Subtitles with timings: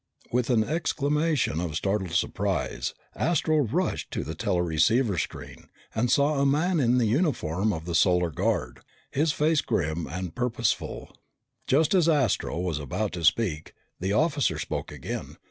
[0.31, 6.43] With an exclamation of startled surprise, Astro rushed to the teleceiver screen and saw a
[6.47, 8.79] man in the uniform of the Solar Guard,
[9.11, 11.15] his face grim and purposeful.
[11.67, 15.37] Just as Astro was about to speak, the officer spoke again.